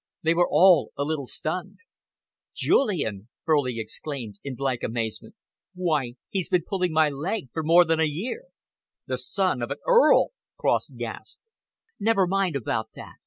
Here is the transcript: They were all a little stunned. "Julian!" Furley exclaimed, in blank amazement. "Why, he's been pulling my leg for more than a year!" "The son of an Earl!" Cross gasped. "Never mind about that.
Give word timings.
They 0.23 0.33
were 0.33 0.47
all 0.49 0.93
a 0.97 1.03
little 1.03 1.27
stunned. 1.27 1.77
"Julian!" 2.55 3.29
Furley 3.45 3.77
exclaimed, 3.79 4.39
in 4.43 4.55
blank 4.55 4.81
amazement. 4.81 5.35
"Why, 5.75 6.15
he's 6.29 6.49
been 6.49 6.63
pulling 6.65 6.91
my 6.91 7.09
leg 7.11 7.51
for 7.53 7.61
more 7.61 7.85
than 7.85 7.99
a 7.99 8.05
year!" 8.05 8.45
"The 9.05 9.19
son 9.19 9.61
of 9.61 9.69
an 9.69 9.77
Earl!" 9.87 10.29
Cross 10.57 10.89
gasped. 10.97 11.43
"Never 11.99 12.25
mind 12.25 12.55
about 12.55 12.89
that. 12.95 13.13